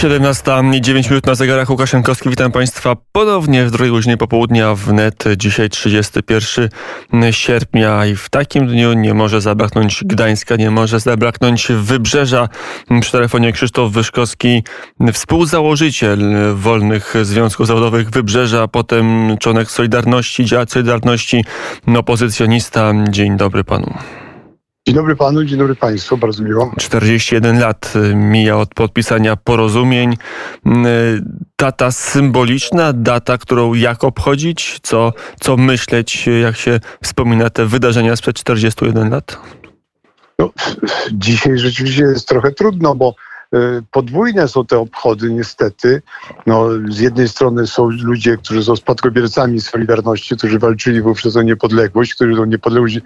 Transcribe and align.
17.09 0.00 1.10
minut 1.10 1.26
na 1.26 1.34
zegarach 1.34 1.70
Łukaszenkowski. 1.70 2.30
Witam 2.30 2.52
Państwa 2.52 2.96
ponownie 3.12 3.64
w 3.64 3.70
drugiej 3.70 3.92
godzinie 3.92 4.16
popołudnia 4.16 4.74
wnet. 4.74 5.24
Dzisiaj 5.36 5.70
31 5.70 6.68
sierpnia 7.30 8.06
i 8.06 8.16
w 8.16 8.30
takim 8.30 8.66
dniu 8.66 8.92
nie 8.92 9.14
może 9.14 9.40
zabraknąć 9.40 10.04
Gdańska, 10.04 10.56
nie 10.56 10.70
może 10.70 11.00
zabraknąć 11.00 11.68
Wybrzeża. 11.72 12.48
Przy 13.00 13.12
telefonie 13.12 13.52
Krzysztof 13.52 13.92
Wyszkowski, 13.92 14.62
współzałożyciel 15.12 16.34
Wolnych 16.54 17.14
Związków 17.22 17.66
Zawodowych 17.66 18.10
Wybrzeża, 18.10 18.68
potem 18.68 19.36
członek 19.38 19.70
Solidarności, 19.70 20.44
działacz 20.44 20.70
Solidarności, 20.70 21.44
opozycjonista. 21.96 22.92
Dzień 23.08 23.36
dobry 23.36 23.64
Panu. 23.64 23.94
Dzień 24.86 24.94
dobry 24.94 25.16
panu, 25.16 25.44
dzień 25.44 25.58
dobry 25.58 25.74
państwu, 25.74 26.16
bardzo 26.16 26.42
miło. 26.42 26.72
41 26.78 27.60
lat 27.60 27.92
y, 27.96 28.14
mija 28.14 28.56
od 28.56 28.74
podpisania 28.74 29.36
porozumień. 29.36 30.12
Y, 30.12 30.70
data 31.58 31.90
symboliczna, 31.90 32.92
data, 32.92 33.38
którą 33.38 33.74
jak 33.74 34.04
obchodzić, 34.04 34.78
co, 34.82 35.12
co 35.40 35.56
myśleć, 35.56 36.26
jak 36.42 36.56
się 36.56 36.80
wspomina 37.02 37.50
te 37.50 37.66
wydarzenia 37.66 38.16
sprzed 38.16 38.36
41 38.36 39.10
lat? 39.10 39.38
No, 40.38 40.50
dzisiaj 41.12 41.58
rzeczywiście 41.58 42.02
jest 42.02 42.28
trochę 42.28 42.52
trudno, 42.52 42.94
bo 42.94 43.14
podwójne 43.90 44.48
są 44.48 44.66
te 44.66 44.78
obchody 44.78 45.30
niestety. 45.30 46.02
No, 46.46 46.68
z 46.88 46.98
jednej 46.98 47.28
strony 47.28 47.66
są 47.66 47.90
ludzie, 47.90 48.36
którzy 48.36 48.64
są 48.64 48.76
spadkobiercami 48.76 49.60
Solidarności, 49.60 50.36
którzy 50.36 50.58
walczyli 50.58 51.02
wówczas 51.02 51.36
o 51.36 51.42
niepodległość, 51.42 52.14
którzy 52.14 52.36
tą 52.36 52.44
niepodległość 52.44 53.00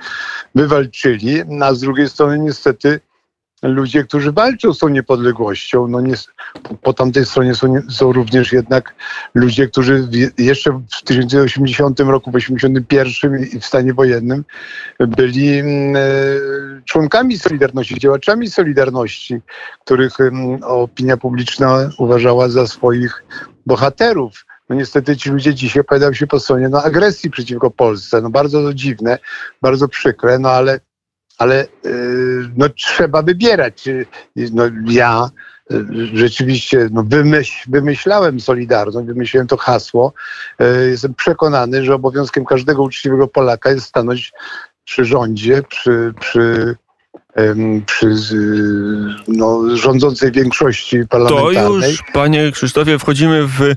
wywalczyli, 0.55 1.43
a 1.63 1.75
z 1.75 1.81
drugiej 1.81 2.09
strony 2.09 2.39
niestety 2.39 3.01
ludzie, 3.63 4.05
którzy 4.05 4.33
walczą 4.33 4.75
z 4.75 4.79
tą 4.79 4.89
niepodległością. 4.89 5.89
No 5.89 6.01
nie, 6.01 6.15
po, 6.83 6.93
tamtej 6.93 7.27
stronie 7.27 7.55
są, 7.55 7.83
są, 7.91 8.13
również 8.13 8.53
jednak 8.53 8.95
ludzie, 9.35 9.69
którzy 9.69 10.03
w, 10.03 10.41
jeszcze 10.41 10.73
w 10.73 11.03
1980 11.05 12.01
roku, 12.01 12.31
w 12.31 12.35
1981 12.35 13.49
i 13.57 13.61
w 13.61 13.67
stanie 13.67 13.95
wojennym 13.95 14.45
byli 14.99 15.59
mm, 15.59 15.97
e, 15.97 16.01
członkami 16.85 17.39
Solidarności, 17.39 18.01
działaczami 18.01 18.51
Solidarności, 18.51 19.41
których 19.85 20.21
mm, 20.21 20.63
opinia 20.63 21.17
publiczna 21.17 21.91
uważała 21.99 22.49
za 22.49 22.67
swoich 22.67 23.25
bohaterów. 23.67 24.45
No 24.69 24.77
niestety 24.77 25.17
ci 25.17 25.31
ludzie 25.31 25.55
dzisiaj 25.55 25.81
opowiadają 25.81 26.13
się 26.13 26.27
po 26.27 26.41
stronie 26.41 26.69
no, 26.69 26.83
agresji 26.83 27.31
przeciwko 27.31 27.71
Polsce. 27.71 28.21
No 28.21 28.31
bardzo 28.31 28.63
to 28.63 28.75
dziwne, 28.75 29.19
bardzo 29.63 29.89
przykre, 29.89 30.39
no 30.39 30.51
ale 30.51 30.81
ale 31.39 31.67
y, 31.87 32.51
no, 32.57 32.69
trzeba 32.69 33.23
wybierać. 33.23 33.89
Y, 33.89 34.07
no, 34.53 34.65
ja 34.87 35.31
y, 35.73 35.87
rzeczywiście 36.15 36.89
no, 36.93 37.03
wymyśl, 37.03 37.71
wymyślałem 37.71 38.41
Solidarność, 38.41 39.07
wymyśliłem 39.07 39.47
to 39.47 39.57
hasło. 39.57 40.13
Jestem 40.91 41.15
przekonany, 41.15 41.85
że 41.85 41.95
obowiązkiem 41.95 42.45
każdego 42.45 42.83
uczciwego 42.83 43.29
Polaka 43.29 43.71
jest 43.71 43.87
stanąć 43.87 44.33
przy 44.85 45.05
rządzie, 45.05 45.63
przy, 45.63 46.15
przy 46.21 46.77
przy 47.87 48.15
no, 49.29 49.77
rządzącej 49.77 50.33
większości 50.33 51.07
parlamentarnej. 51.09 51.83
To 51.83 51.89
już, 51.89 52.03
panie 52.13 52.53
Krzysztofie, 52.53 52.99
wchodzimy 52.99 53.47
w, 53.47 53.75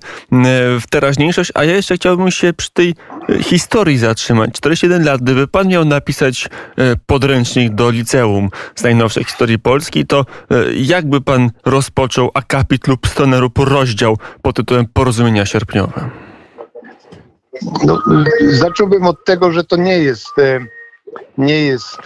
w 0.82 0.84
teraźniejszość, 0.90 1.52
a 1.54 1.64
ja 1.64 1.76
jeszcze 1.76 1.96
chciałbym 1.96 2.32
się 2.32 2.54
przy 2.54 2.72
tej 2.72 2.96
e, 3.30 3.44
historii 3.44 3.98
zatrzymać. 3.98 4.52
41 4.54 5.06
lat, 5.06 5.22
gdyby 5.22 5.48
pan 5.48 5.68
miał 5.68 5.86
napisać 5.86 6.50
e, 6.78 6.96
podręcznik 7.06 7.76
do 7.76 7.90
liceum 7.90 8.50
z 8.76 8.84
najnowszej 8.84 9.24
historii 9.24 9.60
Polski, 9.60 10.06
to 10.06 10.26
e, 10.52 10.74
jakby 10.74 11.22
pan 11.22 11.50
rozpoczął 11.66 12.32
akapit 12.34 12.88
lub 12.88 13.08
stronę 13.08 13.40
lub 13.40 13.58
rozdział 13.58 14.18
pod 14.42 14.56
tytułem 14.56 14.86
Porozumienia 14.94 15.46
Sierpniowe? 15.46 16.10
No, 17.86 18.00
zacząłbym 18.50 19.06
od 19.06 19.26
tego, 19.26 19.52
że 19.52 19.64
to 19.64 19.76
nie 19.76 19.98
jest 20.00 20.28
nie 21.38 21.62
jest 21.62 21.98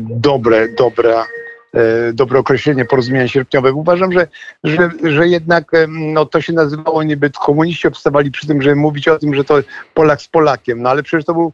dobre, 0.00 0.68
dobra 0.68 1.26
e, 1.74 2.12
dobre 2.12 2.38
określenie 2.38 2.84
porozumienia 2.84 3.28
sierpniowego. 3.28 3.78
Uważam, 3.78 4.12
że, 4.12 4.28
że, 4.64 4.90
że 5.02 5.28
jednak 5.28 5.72
no, 5.88 6.26
to 6.26 6.40
się 6.40 6.52
nazywało 6.52 7.02
niby 7.02 7.30
komuniści 7.30 7.88
obstawali 7.88 8.30
przy 8.30 8.46
tym, 8.46 8.62
żeby 8.62 8.76
mówić 8.76 9.08
o 9.08 9.18
tym, 9.18 9.34
że 9.34 9.44
to 9.44 9.58
Polak 9.94 10.22
z 10.22 10.28
Polakiem, 10.28 10.82
no 10.82 10.90
ale 10.90 11.02
przecież 11.02 11.24
to 11.24 11.34
był 11.34 11.52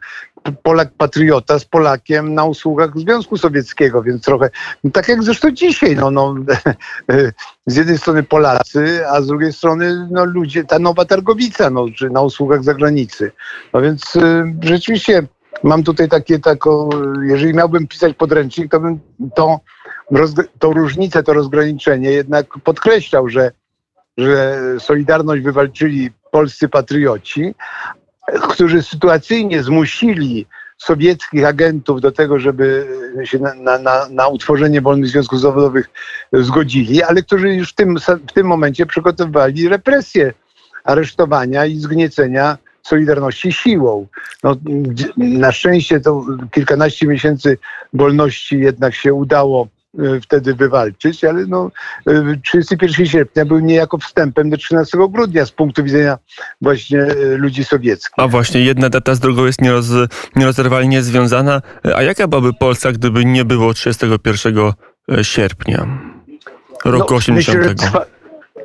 Polak 0.63 0.89
patriota 0.99 1.59
z 1.59 1.65
Polakiem 1.65 2.35
na 2.35 2.45
usługach 2.45 2.99
Związku 2.99 3.37
Sowieckiego, 3.37 4.03
więc 4.03 4.25
trochę, 4.25 4.51
no, 4.85 4.91
tak 4.91 5.09
jak 5.09 5.23
zresztą 5.23 5.51
dzisiaj, 5.51 5.97
no, 5.97 6.11
no, 6.11 6.35
z 7.67 7.77
jednej 7.77 7.99
strony 7.99 8.23
Polacy, 8.23 9.09
a 9.09 9.21
z 9.21 9.27
drugiej 9.27 9.53
strony 9.53 10.09
no, 10.11 10.25
ludzie, 10.25 10.65
ta 10.65 10.79
nowa 10.79 11.05
targowica 11.05 11.71
no, 11.71 11.87
na 12.11 12.23
usługach 12.23 12.65
zagranicy. 12.65 13.33
No 13.73 13.81
więc 13.81 14.17
y, 14.17 14.55
rzeczywiście 14.63 15.23
mam 15.63 15.83
tutaj 15.83 16.09
takie, 16.09 16.39
taką, 16.39 16.89
jeżeli 17.23 17.55
miałbym 17.55 17.87
pisać 17.87 18.17
podręcznik, 18.17 18.71
to 18.71 18.81
bym 18.81 19.01
to 20.59 20.73
różnicę, 20.73 21.23
to 21.23 21.33
rozgraniczenie 21.33 22.11
jednak 22.11 22.47
podkreślał, 22.65 23.29
że, 23.29 23.53
że 24.19 24.59
Solidarność 24.79 25.43
wywalczyli 25.43 26.11
polscy 26.31 26.69
patrioci, 26.69 27.55
którzy 28.49 28.83
sytuacyjnie 28.83 29.63
zmusili 29.63 30.47
sowieckich 30.79 31.45
agentów 31.45 32.01
do 32.01 32.13
tego, 32.13 32.39
żeby 32.39 32.87
się 33.25 33.39
na, 33.39 33.79
na, 33.79 34.09
na, 34.09 34.29
utworzenie 34.29 34.81
wolnych 34.81 35.09
związków 35.09 35.41
zawodowych 35.41 35.91
zgodzili, 36.33 37.03
ale 37.03 37.23
którzy 37.23 37.55
już 37.55 37.71
w 37.71 37.75
tym, 37.75 37.99
w 38.29 38.33
tym 38.33 38.47
momencie 38.47 38.87
przygotowywali 38.87 39.69
represje 39.69 40.33
aresztowania 40.85 41.67
i 41.67 41.77
zgniecenia 41.77 42.59
Solidarności 42.87 43.53
siłą. 43.53 44.07
No, 44.45 44.57
na 45.17 45.53
szczęście 45.53 46.01
to 46.01 46.25
kilkanaście 46.51 47.07
miesięcy 47.07 47.59
wolności 47.93 48.61
jednak 48.61 48.95
się 48.95 49.15
udało 49.15 49.69
e, 49.99 50.21
wtedy 50.21 50.55
wywalczyć, 50.55 51.25
ale 51.25 51.47
no, 51.47 51.71
31 52.43 53.07
e, 53.07 53.09
sierpnia 53.09 53.45
był 53.45 53.59
niejako 53.59 53.99
wstępem 53.99 54.51
do 54.51 54.57
13 54.57 54.99
grudnia 55.11 55.47
z 55.47 55.51
punktu 55.51 55.85
widzenia 55.85 56.19
właśnie 56.61 57.03
e, 57.03 57.15
ludzi 57.37 57.65
sowieckich. 57.65 58.15
A 58.17 58.29
właśnie 58.29 58.61
jedna 58.61 58.89
data 58.89 59.15
z 59.15 59.21
drugą 59.21 59.45
jest 59.47 59.61
nieroz, 59.61 59.87
nierozerwalnie 60.37 61.03
związana. 61.03 61.63
A 61.95 62.03
jaka 62.03 62.29
byłaby 62.29 62.53
Polska, 62.53 62.93
gdyby 62.93 63.25
nie 63.25 63.45
było 63.45 63.75
31 63.75 64.73
sierpnia 65.23 65.87
roku 66.85 67.15
no, 67.15 67.17
80? 67.17 67.59
Myślę, 67.59 67.91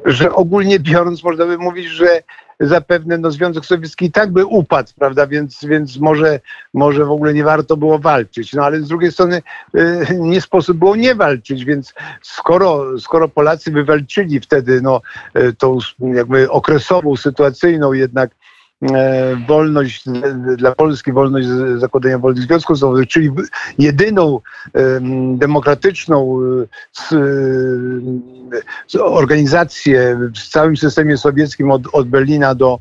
że, 0.05 0.13
że 0.13 0.33
ogólnie 0.33 0.79
biorąc 0.79 1.23
można 1.23 1.45
by 1.45 1.57
mówić, 1.57 1.85
że 1.85 2.23
zapewne 2.61 3.17
no, 3.17 3.31
Związek 3.31 3.65
Sowiecki 3.65 4.05
i 4.05 4.11
tak 4.11 4.31
by 4.31 4.45
upadł, 4.45 4.89
prawda, 4.99 5.27
więc, 5.27 5.65
więc 5.65 5.97
może, 5.97 6.39
może 6.73 7.05
w 7.05 7.11
ogóle 7.11 7.33
nie 7.33 7.43
warto 7.43 7.77
było 7.77 7.99
walczyć. 7.99 8.53
No 8.53 8.63
ale 8.63 8.81
z 8.81 8.87
drugiej 8.87 9.11
strony 9.11 9.41
y, 9.75 10.07
nie 10.19 10.41
sposób 10.41 10.77
było 10.77 10.95
nie 10.95 11.15
walczyć, 11.15 11.65
więc 11.65 11.93
skoro, 12.21 12.99
skoro 12.99 13.27
Polacy 13.27 13.71
by 13.71 13.83
walczyli 13.83 14.39
wtedy 14.39 14.81
no, 14.81 15.01
y, 15.37 15.53
tą 15.53 15.77
jakby 15.99 16.51
okresową, 16.51 17.15
sytuacyjną 17.15 17.93
jednak 17.93 18.31
wolność 19.47 20.03
dla 20.57 20.75
Polski, 20.75 21.11
wolność 21.11 21.47
zakładania 21.77 22.19
wolnych 22.19 22.43
związków 22.43 22.79
zawodowych, 22.79 23.07
czyli 23.07 23.29
jedyną 23.77 24.39
demokratyczną 25.35 26.39
e, 27.11 29.03
organizację 29.03 30.19
w 30.35 30.47
całym 30.47 30.77
systemie 30.77 31.17
sowieckim 31.17 31.71
od, 31.71 31.81
od 31.93 32.07
Berlina 32.07 32.55
do, 32.55 32.79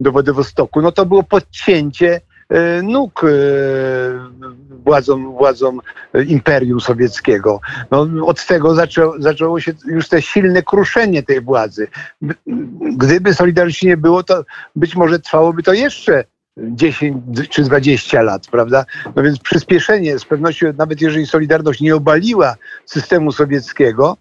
do 0.00 0.12
Władywostoku, 0.12 0.82
no 0.82 0.92
to 0.92 1.06
było 1.06 1.22
podcięcie 1.22 2.20
E, 2.29 2.29
nóg 2.82 3.24
e, 3.24 3.28
władzom, 4.84 5.32
władzom 5.36 5.80
Imperium 6.26 6.80
Sowieckiego. 6.80 7.60
No, 7.90 8.06
od 8.26 8.46
tego 8.46 8.74
zaczą, 8.74 9.12
zaczęło 9.18 9.60
się 9.60 9.72
już 9.86 10.08
te 10.08 10.22
silne 10.22 10.62
kruszenie 10.62 11.22
tej 11.22 11.40
władzy. 11.40 11.88
Gdyby 12.96 13.34
Solidarności 13.34 13.86
nie 13.86 13.96
było, 13.96 14.22
to 14.22 14.44
być 14.76 14.96
może 14.96 15.18
trwałoby 15.18 15.62
to 15.62 15.72
jeszcze 15.72 16.24
10 16.56 17.22
czy 17.50 17.62
20 17.62 18.22
lat, 18.22 18.46
prawda? 18.46 18.84
No 19.16 19.22
więc 19.22 19.38
przyspieszenie, 19.38 20.18
z 20.18 20.24
pewnością, 20.24 20.72
nawet 20.78 21.00
jeżeli 21.00 21.26
Solidarność 21.26 21.80
nie 21.80 21.96
obaliła 21.96 22.56
systemu 22.84 23.32
sowieckiego, 23.32 24.16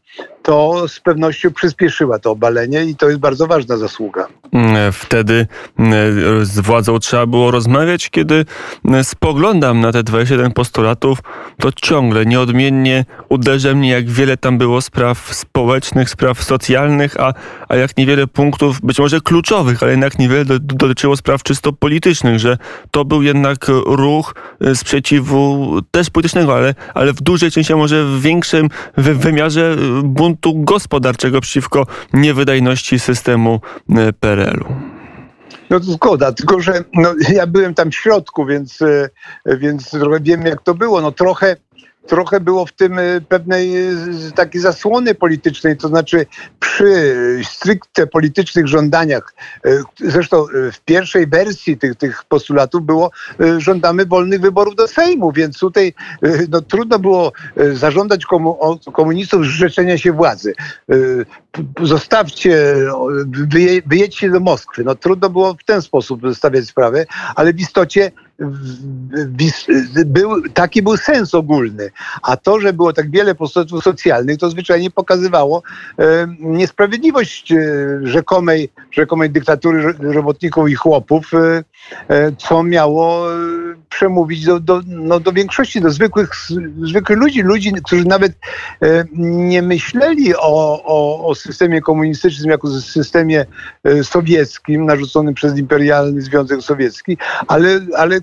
to 0.49 0.87
z 0.87 0.99
pewnością 0.99 1.53
przyspieszyła 1.53 2.19
to 2.19 2.31
obalenie 2.31 2.85
i 2.85 2.95
to 2.95 3.07
jest 3.07 3.19
bardzo 3.19 3.47
ważna 3.47 3.77
zasługa. 3.77 4.27
Mm, 4.51 4.91
wtedy 4.91 5.47
mm, 5.79 6.45
z 6.45 6.59
władzą 6.59 6.99
trzeba 6.99 7.25
było 7.25 7.51
rozmawiać. 7.51 8.09
Kiedy 8.09 8.45
mm, 8.85 9.03
spoglądam 9.03 9.81
na 9.81 9.91
te 9.91 10.03
27 10.03 10.51
postulatów, 10.51 11.19
to 11.59 11.71
ciągle 11.71 12.25
nieodmiennie 12.25 13.05
uderza 13.29 13.73
mnie, 13.73 13.89
jak 13.89 14.09
wiele 14.09 14.37
tam 14.37 14.57
było 14.57 14.81
spraw 14.81 15.35
społecznych, 15.35 16.09
spraw 16.09 16.43
socjalnych, 16.43 17.19
a, 17.19 17.33
a 17.67 17.75
jak 17.75 17.97
niewiele 17.97 18.27
punktów, 18.27 18.81
być 18.81 18.99
może 18.99 19.21
kluczowych, 19.21 19.83
ale 19.83 19.91
jednak 19.91 20.19
niewiele 20.19 20.45
dotyczyło 20.59 21.17
spraw 21.17 21.43
czysto 21.43 21.73
politycznych, 21.73 22.39
że 22.39 22.57
to 22.91 23.05
był 23.05 23.21
jednak 23.21 23.67
ruch 23.85 24.35
y, 24.67 24.75
sprzeciwu 24.75 25.75
też 25.91 26.09
politycznego, 26.09 26.55
ale, 26.55 26.75
ale 26.93 27.13
w 27.13 27.21
dużej 27.21 27.51
części, 27.51 27.73
a 27.73 27.75
może 27.75 28.05
w 28.05 28.21
większym 28.21 28.69
wymiarze 28.97 29.75
y, 29.99 30.03
bunt 30.03 30.38
buntu 30.41 30.63
gospodarczego 30.63 31.41
przeciwko 31.41 31.85
niewydajności 32.13 32.99
systemu 32.99 33.61
PRL-u. 34.19 34.75
No 35.69 35.79
to 35.79 35.85
zgoda, 35.85 36.31
tylko 36.31 36.61
że 36.61 36.83
no, 36.93 37.13
ja 37.33 37.47
byłem 37.47 37.73
tam 37.73 37.91
w 37.91 37.95
środku, 37.95 38.45
więc, 38.45 38.79
więc 39.45 39.89
trochę 39.89 40.19
wiem 40.19 40.41
jak 40.41 40.61
to 40.61 40.75
było. 40.75 41.01
No 41.01 41.11
trochę 41.11 41.55
trochę 42.09 42.39
było 42.39 42.65
w 42.65 42.71
tym 42.71 42.99
y, 42.99 43.21
pewnej 43.29 43.91
y, 44.27 44.31
takiej 44.35 44.61
zasłony 44.61 45.15
politycznej, 45.15 45.77
to 45.77 45.87
znaczy 45.87 46.25
przy 46.59 47.15
stricte 47.43 48.07
politycznych 48.07 48.67
żądaniach, 48.67 49.33
y, 49.65 49.83
zresztą 49.99 50.45
w 50.73 50.79
pierwszej 50.85 51.27
wersji 51.27 51.77
tych, 51.77 51.95
tych 51.95 52.23
postulatów 52.23 52.83
było 52.83 53.11
żądamy 53.57 54.05
wolnych 54.05 54.41
wyborów 54.41 54.75
do 54.75 54.87
Sejmu, 54.87 55.31
więc 55.31 55.59
tutaj 55.59 55.93
no, 56.49 56.61
trudno 56.61 56.99
było 56.99 57.31
zażądać 57.73 58.25
komu, 58.25 58.79
komunistów 58.93 59.45
zrzeczenia 59.45 59.97
się 59.97 60.11
władzy. 60.11 60.53
Zostawcie, 61.83 62.75
wyje, 63.27 63.81
wyjedźcie 63.85 64.29
do 64.29 64.39
Moskwy. 64.39 64.83
No 64.83 64.95
trudno 64.95 65.29
było 65.29 65.53
w 65.53 65.63
ten 65.63 65.81
sposób 65.81 66.21
stawiać 66.33 66.65
sprawę, 66.65 67.05
ale 67.35 67.53
w 67.53 67.59
istocie 67.59 68.11
był, 70.05 70.49
taki 70.49 70.81
był 70.81 70.97
sens 70.97 71.35
ogólny. 71.35 71.89
A 72.21 72.37
to, 72.37 72.59
że 72.59 72.73
było 72.73 72.93
tak 72.93 73.11
wiele 73.11 73.35
postulatów 73.35 73.83
socjalnych, 73.83 74.37
to 74.37 74.49
zwyczajnie 74.49 74.91
pokazywało 74.91 75.63
e, 75.99 76.27
niesprawiedliwość 76.39 77.51
e, 77.51 77.57
rzekomej, 78.03 78.69
rzekomej 78.91 79.29
dyktatury 79.29 79.93
robotników 79.99 80.69
i 80.69 80.75
chłopów, 80.75 81.31
e, 81.33 81.63
e 82.09 82.31
co 82.37 82.63
miało 82.63 83.33
e, 83.33 83.37
przemówić 83.89 84.45
do, 84.45 84.59
do, 84.59 84.81
no, 84.87 85.19
do 85.19 85.31
większości, 85.31 85.81
do 85.81 85.89
zwykłych, 85.89 86.29
zwykłych 86.81 87.19
ludzi, 87.19 87.41
ludzi, 87.41 87.73
którzy 87.85 88.05
nawet 88.05 88.31
e, 88.81 89.05
nie 89.13 89.61
myśleli 89.61 90.35
o, 90.35 90.83
o, 90.85 91.27
o 91.27 91.35
systemie 91.35 91.81
komunistycznym 91.81 92.51
jako 92.51 92.69
systemie 92.81 93.45
sowieckim 94.03 94.85
narzuconym 94.85 95.33
przez 95.33 95.57
imperialny 95.57 96.21
Związek 96.21 96.61
Sowiecki, 96.61 97.17
ale, 97.47 97.79
ale 97.97 98.21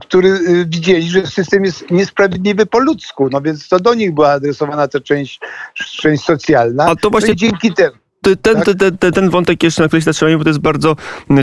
który 0.00 0.28
y, 0.28 0.66
widzieli, 0.66 1.10
że 1.10 1.26
system 1.26 1.64
jest 1.64 1.90
niesprawiedliwy 1.90 2.66
po 2.66 2.78
ludzku. 2.78 3.28
No 3.32 3.40
więc 3.40 3.68
to 3.68 3.80
do 3.80 3.94
nich 3.94 4.14
była 4.14 4.30
adresowana 4.30 4.88
ta 4.88 5.00
część, 5.00 5.40
część 5.74 6.24
socjalna. 6.24 6.86
A 6.86 6.96
to 6.96 7.10
właśnie... 7.10 7.28
No 7.28 7.34
dzięki 7.34 7.74
temu 7.74 7.96
ten, 8.22 8.36
tak? 8.36 8.64
ten, 8.64 8.98
ten, 8.98 9.12
ten 9.12 9.30
wątek 9.30 9.62
jeszcze 9.62 9.82
na 9.82 9.88
któryś 9.88 10.04
zatrzymajmy, 10.04 10.38
bo 10.38 10.44
to 10.44 10.50
jest 10.50 10.60
bardzo 10.60 10.96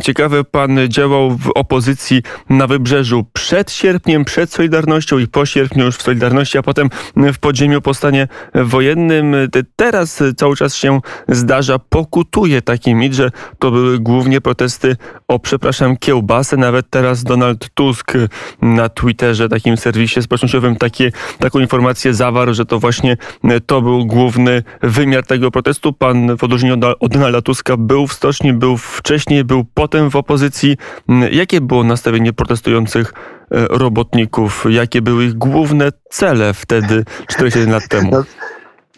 ciekawe. 0.03 0.43
Pan 0.43 0.79
działał 0.87 1.37
w 1.37 1.51
opozycji 1.55 2.21
na 2.49 2.67
Wybrzeżu 2.67 3.25
przed 3.33 3.71
sierpniem, 3.71 4.25
przed 4.25 4.53
Solidarnością 4.53 5.17
i 5.17 5.27
po 5.27 5.45
sierpniu 5.45 5.85
już 5.85 5.95
w 5.97 6.01
Solidarności, 6.01 6.57
a 6.57 6.61
potem 6.61 6.89
w 7.15 7.39
podziemiu 7.39 7.81
powstanie 7.81 8.27
wojennym. 8.55 9.35
Teraz 9.75 10.23
cały 10.37 10.55
czas 10.55 10.75
się 10.75 10.99
zdarza, 11.27 11.79
pokutuje 11.79 12.61
taki 12.61 12.95
mit, 12.95 13.13
że 13.13 13.31
to 13.59 13.71
były 13.71 13.99
głównie 13.99 14.41
protesty 14.41 14.95
o, 15.27 15.39
przepraszam, 15.39 15.97
kiełbasę. 15.97 16.57
Nawet 16.57 16.89
teraz 16.89 17.23
Donald 17.23 17.69
Tusk 17.73 18.13
na 18.61 18.89
Twitterze, 18.89 19.49
takim 19.49 19.77
serwisie 19.77 20.21
społecznościowym, 20.21 20.75
takie, 20.75 21.11
taką 21.39 21.59
informację 21.59 22.13
zawarł, 22.13 22.53
że 22.53 22.65
to 22.65 22.79
właśnie 22.79 23.17
to 23.65 23.81
był 23.81 24.05
główny 24.05 24.63
wymiar 24.81 25.25
tego 25.25 25.51
protestu. 25.51 25.93
Pan 25.93 26.37
w 26.37 26.43
odróżnieniu 26.73 26.97
od 26.99 27.11
Donalda 27.11 27.41
Tuska 27.41 27.77
był 27.77 28.07
w 28.07 28.13
stoczni, 28.13 28.53
był 28.53 28.77
wcześniej, 28.77 29.43
był 29.43 29.65
potem 29.73 30.09
w 30.09 30.15
opozycji. 30.15 30.77
Mm, 31.09 31.33
jakie 31.33 31.61
było 31.61 31.83
nastawienie 31.83 32.33
protestujących 32.33 33.13
e, 33.51 33.67
robotników? 33.69 34.65
Jakie 34.69 35.01
były 35.01 35.25
ich 35.25 35.33
główne 35.33 35.89
cele 36.09 36.53
wtedy, 36.53 37.05
41 37.27 37.71
lat 37.71 37.87
temu? 37.87 38.11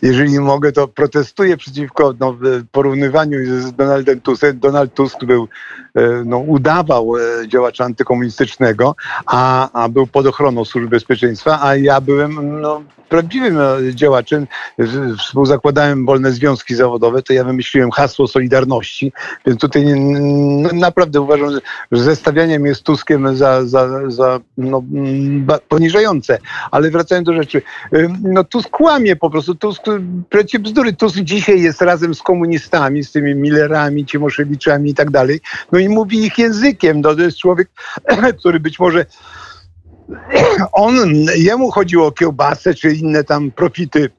Jeżeli 0.01 0.39
mogę, 0.39 0.71
to 0.71 0.87
protestuję 0.87 1.57
przeciwko 1.57 2.13
no, 2.19 2.37
porównywaniu 2.71 3.61
z 3.61 3.73
Donaldem 3.73 4.21
Tuskiem. 4.21 4.59
Donald 4.59 4.93
Tusk 4.93 5.25
był, 5.25 5.47
e, 5.95 6.23
no, 6.25 6.37
udawał 6.37 7.17
e, 7.17 7.47
działacza 7.47 7.83
antykomunistycznego, 7.85 8.95
a, 9.25 9.69
a 9.83 9.89
był 9.89 10.07
pod 10.07 10.27
ochroną 10.27 10.65
Służby 10.65 10.89
Bezpieczeństwa, 10.89 11.59
a 11.61 11.75
ja 11.75 12.01
byłem 12.01 12.61
no, 12.61 12.83
prawdziwym 13.09 13.57
e, 13.57 13.95
działaczem, 13.95 14.47
współzakładałem 15.19 16.05
wolne 16.05 16.31
związki 16.31 16.75
zawodowe, 16.75 17.21
to 17.21 17.33
ja 17.33 17.43
wymyśliłem 17.43 17.91
hasło 17.91 18.27
Solidarności, 18.27 19.13
więc 19.45 19.61
tutaj 19.61 19.85
no, 19.95 20.69
naprawdę 20.73 21.21
uważam, 21.21 21.49
że 21.91 22.03
zestawianie 22.03 22.59
mnie 22.59 22.75
z 22.75 22.81
Tuskiem 22.81 23.37
za, 23.37 23.65
za, 23.65 24.09
za 24.11 24.39
no, 24.57 24.83
poniżające. 25.67 26.37
Ale 26.71 26.91
wracając 26.91 27.25
do 27.25 27.33
rzeczy, 27.33 27.61
no 28.23 28.43
Tusk 28.43 28.69
kłamie 28.69 29.15
po 29.15 29.29
prostu, 29.29 29.55
Tusk 29.55 29.88
precie 30.29 30.59
bzdury, 30.59 30.93
Tusk 30.93 31.17
dzisiaj 31.17 31.61
jest 31.61 31.81
razem 31.81 32.15
z 32.15 32.21
komunistami, 32.21 33.03
z 33.03 33.11
tymi 33.11 33.35
Millerami, 33.35 34.05
Cimoszewiczami 34.05 34.89
i 34.89 34.93
tak 34.93 35.11
dalej, 35.11 35.39
no 35.71 35.79
i 35.79 35.89
mówi 35.89 36.25
ich 36.25 36.37
językiem, 36.37 37.01
no, 37.01 37.15
to 37.15 37.21
jest 37.21 37.37
człowiek, 37.37 37.69
który 38.39 38.59
być 38.59 38.79
może 38.79 39.05
on, 40.71 40.95
jemu 41.35 41.71
chodziło 41.71 42.07
o 42.07 42.11
kiełbasę 42.11 42.73
czy 42.73 42.93
inne 42.93 43.23
tam 43.23 43.51
profity 43.51 44.09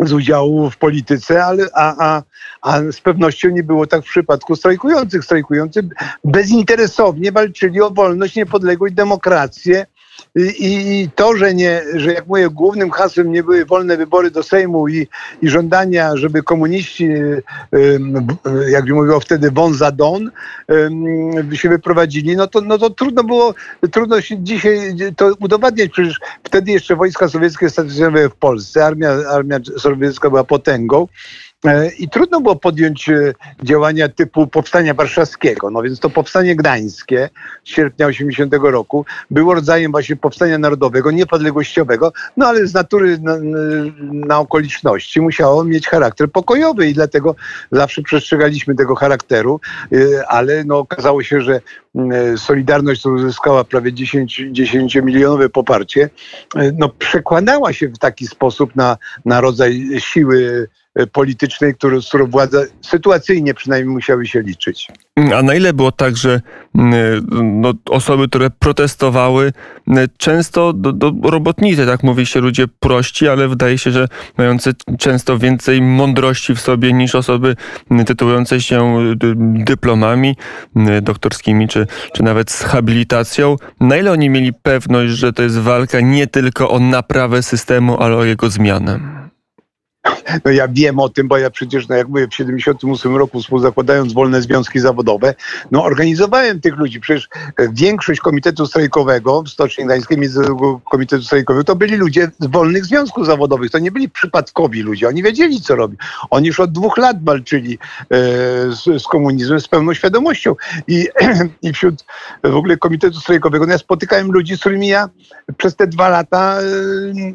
z 0.00 0.12
udziału 0.12 0.70
w 0.70 0.76
polityce, 0.76 1.44
ale 1.44 1.66
a, 1.74 1.94
a, 1.98 2.22
a 2.62 2.92
z 2.92 3.00
pewnością 3.00 3.48
nie 3.48 3.62
było 3.62 3.86
tak 3.86 4.02
w 4.02 4.08
przypadku 4.08 4.56
strajkujących. 4.56 5.24
Strajkujący 5.24 5.88
bezinteresownie 6.24 7.32
walczyli 7.32 7.80
o 7.80 7.90
wolność, 7.90 8.36
niepodległość, 8.36 8.94
demokrację 8.94 9.86
i, 10.36 11.00
I, 11.00 11.10
to, 11.14 11.36
że, 11.36 11.54
nie, 11.54 11.82
że 11.94 12.12
jak 12.12 12.26
mówię, 12.26 12.48
głównym 12.50 12.90
hasłem 12.90 13.32
nie 13.32 13.42
były 13.42 13.64
wolne 13.64 13.96
wybory 13.96 14.30
do 14.30 14.42
Sejmu 14.42 14.88
i, 14.88 15.06
i 15.42 15.48
żądania, 15.48 16.16
żeby 16.16 16.42
komuniści, 16.42 17.08
jak 18.68 18.88
mówiło 18.88 19.20
wtedy, 19.20 19.50
von 19.50 19.74
za 19.74 19.90
don, 19.90 20.30
się 21.52 21.68
wyprowadzili, 21.68 22.36
no 22.36 22.46
to, 22.46 22.60
no 22.60 22.78
to 22.78 22.90
trudno 22.90 23.24
było, 23.24 23.54
trudno 23.92 24.20
się 24.20 24.38
dzisiaj 24.38 24.96
to 25.16 25.32
udowadniać. 25.40 25.90
Przecież 25.90 26.20
wtedy 26.44 26.72
jeszcze 26.72 26.96
wojska 26.96 27.28
sowieckie 27.28 27.70
stacjonowały 27.70 28.28
w 28.28 28.34
Polsce, 28.34 28.84
armia, 28.86 29.10
armia 29.10 29.58
sowiecka 29.78 30.30
była 30.30 30.44
potęgą. 30.44 31.06
E, 31.64 31.90
I 31.98 32.08
trudno 32.08 32.40
było 32.40 32.56
podjąć 32.56 33.08
e, 33.08 33.34
działania 33.62 34.08
typu 34.08 34.46
powstania 34.46 34.94
warszawskiego. 34.94 35.70
No 35.70 35.82
więc 35.82 36.00
to 36.00 36.10
powstanie 36.10 36.56
gdańskie 36.56 37.30
z 37.64 37.68
sierpnia 37.68 38.06
80 38.06 38.54
roku 38.62 39.04
było 39.30 39.54
rodzajem 39.54 39.92
właśnie 39.92 40.16
powstania 40.16 40.58
narodowego, 40.58 41.10
niepodległościowego, 41.10 42.12
no 42.36 42.46
ale 42.46 42.66
z 42.66 42.74
natury 42.74 43.18
na, 43.18 43.36
na 44.12 44.38
okoliczności 44.38 45.20
musiało 45.20 45.64
mieć 45.64 45.88
charakter 45.88 46.32
pokojowy 46.32 46.86
i 46.86 46.94
dlatego 46.94 47.34
zawsze 47.72 48.02
przestrzegaliśmy 48.02 48.74
tego 48.74 48.94
charakteru, 48.94 49.60
e, 49.92 50.28
ale 50.28 50.64
no 50.64 50.78
okazało 50.78 51.22
się, 51.22 51.40
że 51.40 51.60
Solidarność, 52.36 53.06
uzyskała 53.06 53.64
prawie 53.64 53.92
10, 53.92 54.42
10 54.50 54.96
milionowe 54.96 55.48
poparcie, 55.48 56.10
no 56.78 56.88
przekładała 56.88 57.72
się 57.72 57.88
w 57.88 57.98
taki 57.98 58.26
sposób 58.26 58.76
na, 58.76 58.96
na 59.24 59.40
rodzaj 59.40 59.88
siły 59.98 60.68
politycznej, 61.12 61.74
który, 61.74 62.02
z 62.02 62.08
którą 62.08 62.26
władze 62.26 62.66
sytuacyjnie 62.80 63.54
przynajmniej 63.54 63.94
musiały 63.94 64.26
się 64.26 64.40
liczyć. 64.40 64.88
A 65.36 65.42
na 65.42 65.54
ile 65.54 65.72
było 65.72 65.92
tak, 65.92 66.16
że 66.16 66.40
no, 67.42 67.72
osoby, 67.90 68.28
które 68.28 68.50
protestowały, 68.50 69.52
często 70.16 70.72
do, 70.72 70.92
do 70.92 71.12
robotnicy, 71.30 71.86
tak 71.86 72.02
mówi 72.02 72.26
się, 72.26 72.40
ludzie 72.40 72.68
prości, 72.68 73.28
ale 73.28 73.48
wydaje 73.48 73.78
się, 73.78 73.90
że 73.90 74.08
mające 74.38 74.72
często 74.98 75.38
więcej 75.38 75.82
mądrości 75.82 76.54
w 76.54 76.60
sobie 76.60 76.92
niż 76.92 77.14
osoby 77.14 77.56
tytułujące 78.06 78.60
się 78.60 78.98
dyplomami 79.66 80.36
doktorskimi, 81.02 81.68
czy, 81.68 81.86
czy 82.14 82.22
nawet 82.22 82.50
z 82.50 82.62
habilitacją. 82.62 83.56
Na 83.80 83.96
ile 83.96 84.12
oni 84.12 84.30
mieli 84.30 84.52
pewność, 84.52 85.12
że 85.12 85.32
to 85.32 85.42
jest 85.42 85.58
walka 85.58 86.00
nie 86.00 86.26
tylko 86.26 86.70
o 86.70 86.78
naprawę 86.78 87.42
systemu, 87.42 88.02
ale 88.02 88.16
o 88.16 88.24
jego 88.24 88.50
zmianę? 88.50 89.19
No 90.44 90.50
ja 90.50 90.68
wiem 90.68 90.98
o 90.98 91.08
tym, 91.08 91.28
bo 91.28 91.38
ja 91.38 91.50
przecież, 91.50 91.88
no 91.88 91.96
jak 91.96 92.08
mówię, 92.08 92.28
w 92.28 92.34
78 92.34 93.16
roku 93.16 93.40
współzakładając 93.40 94.12
wolne 94.12 94.42
związki 94.42 94.80
zawodowe, 94.80 95.34
no 95.70 95.84
organizowałem 95.84 96.60
tych 96.60 96.76
ludzi. 96.76 97.00
Przecież 97.00 97.28
e, 97.56 97.68
większość 97.72 98.20
komitetu 98.20 98.66
strajkowego 98.66 99.42
w 99.42 99.48
Stoczni 99.48 99.84
Gdańskiej, 99.84 100.18
Komitetu 100.90 101.22
Strajkowego, 101.22 101.64
to 101.64 101.76
byli 101.76 101.96
ludzie 101.96 102.30
z 102.38 102.46
wolnych 102.46 102.84
związków 102.84 103.26
zawodowych. 103.26 103.70
To 103.70 103.78
nie 103.78 103.90
byli 103.90 104.08
przypadkowi 104.08 104.82
ludzie. 104.82 105.08
Oni 105.08 105.22
wiedzieli, 105.22 105.60
co 105.60 105.76
robią. 105.76 105.96
Oni 106.30 106.46
już 106.46 106.60
od 106.60 106.72
dwóch 106.72 106.98
lat 106.98 107.24
walczyli 107.24 107.78
e, 108.10 108.16
z, 108.72 109.02
z, 109.02 109.06
komunizmem 109.06 109.60
z 109.60 109.68
pełną 109.68 109.94
świadomością. 109.94 110.54
I, 110.88 111.08
I 111.62 111.72
wśród 111.72 112.04
w 112.44 112.56
ogóle 112.56 112.76
Komitetu 112.76 113.20
Strajkowego, 113.20 113.66
no 113.66 113.72
ja 113.72 113.78
spotykałem 113.78 114.32
ludzi, 114.32 114.56
z 114.56 114.60
którymi 114.60 114.88
ja 114.88 115.08
przez 115.56 115.76
te 115.76 115.86
dwa 115.86 116.08
lata 116.08 116.58
e, 116.60 116.62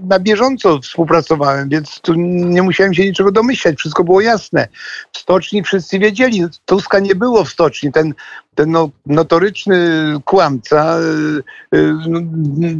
na 0.07 0.19
bieżąco 0.19 0.79
współpracowałem, 0.79 1.69
więc 1.69 2.01
tu 2.01 2.13
nie 2.15 2.63
musiałem 2.65 2.93
się 2.93 3.05
niczego 3.05 3.31
domyślać, 3.31 3.77
wszystko 3.77 4.03
było 4.03 4.21
jasne. 4.21 4.67
W 5.13 5.17
stoczni 5.17 5.63
wszyscy 5.63 5.99
wiedzieli, 5.99 6.43
Tuska 6.65 6.99
nie 6.99 7.15
było 7.15 7.43
w 7.43 7.49
stoczni. 7.49 7.91
Ten, 7.91 8.13
ten 8.55 8.71
no, 8.71 8.89
notoryczny 9.05 9.77
kłamca 10.25 10.97
y, 10.99 11.77
y, 11.77 11.93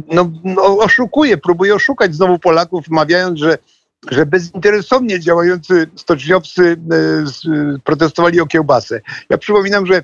no, 0.08 0.30
no, 0.44 0.78
oszukuje, 0.78 1.36
próbuje 1.36 1.74
oszukać 1.74 2.14
znowu 2.14 2.38
Polaków, 2.38 2.88
mawiając, 2.88 3.38
że 3.38 3.58
że 4.10 4.26
bezinteresownie 4.26 5.20
działający 5.20 5.86
stoczniowcy 5.96 6.76
protestowali 7.84 8.40
o 8.40 8.46
kiełbasę. 8.46 9.00
Ja 9.30 9.38
przypominam, 9.38 9.86
że 9.86 10.02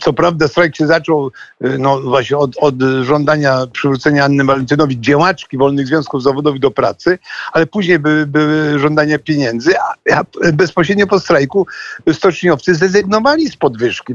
co 0.00 0.12
prawda 0.12 0.48
strajk 0.48 0.76
się 0.76 0.86
zaczął 0.86 1.30
y, 1.64 1.78
no 1.78 2.00
właśnie 2.00 2.36
od, 2.36 2.56
od 2.56 2.74
żądania 3.02 3.66
przywrócenia 3.72 4.24
Anny 4.24 4.44
Walentynowi, 4.44 5.00
działaczki 5.00 5.58
wolnych 5.58 5.86
związków 5.86 6.22
zawodowych 6.22 6.60
do 6.60 6.70
pracy, 6.70 7.18
ale 7.52 7.66
później 7.66 7.98
były, 7.98 8.26
były 8.26 8.78
żądania 8.78 9.18
pieniędzy, 9.18 9.72
a, 10.12 10.24
bezpośrednio 10.52 11.06
po 11.06 11.20
strajku 11.20 11.66
stoczniowcy 12.12 12.74
zrezygnowali 12.74 13.48
z 13.48 13.56
podwyżki 13.56 14.14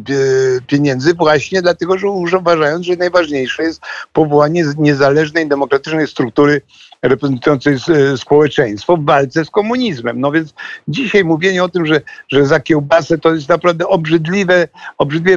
pieniędzy 0.68 1.14
właśnie 1.14 1.62
dlatego, 1.62 1.98
że 1.98 2.10
uważając, 2.10 2.86
że 2.86 2.96
najważniejsze 2.96 3.64
jest 3.64 3.82
powołanie 4.14 4.64
niezależnej, 4.78 5.48
demokratycznej 5.48 6.08
struktury 6.08 6.62
reprezentującej 7.02 7.74
e, 7.74 8.18
społeczeństwo 8.18 8.98
w 8.98 9.06
walce 9.06 9.46
z 9.46 9.50
komunizmem. 9.50 10.20
No 10.20 10.32
więc 10.32 10.54
dzisiaj 10.88 11.24
mówienie 11.24 11.64
o 11.64 11.70
tym, 11.70 11.86
że, 11.86 12.02
że 12.30 12.46
za 12.46 12.60
kiełbasę 12.60 13.18
to 13.18 13.36
jest 13.36 13.50
naprawdę 13.50 13.88
obrzydliwe, 13.88 14.68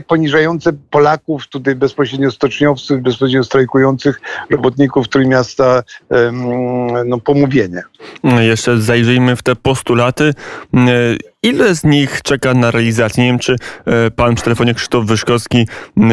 poniżające 0.00 0.72
Polaków, 0.90 1.48
tutaj 1.48 1.74
bezpośrednio 1.74 2.30
stoczniowców, 2.30 3.00
bezpośrednio 3.00 3.44
strajkujących 3.44 4.20
robotników 4.50 5.08
Trójmiasta 5.08 5.82
no, 7.06 7.20
pomówienie. 7.20 7.82
Jeszcze 8.40 8.80
zajrzyjmy 8.80 9.36
w 9.36 9.42
te 9.42 9.56
postulaty. 9.56 10.34
Ile 11.42 11.74
z 11.74 11.84
nich 11.84 12.22
czeka 12.22 12.54
na 12.54 12.70
realizację? 12.70 13.24
Nie 13.24 13.30
wiem, 13.30 13.38
czy 13.38 13.56
e, 13.86 14.10
pan 14.10 14.34
przy 14.34 14.44
telefonie 14.44 14.74
Krzysztof 14.74 15.06
Wyszkowski, 15.06 15.66